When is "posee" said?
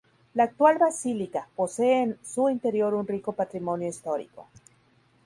1.55-2.01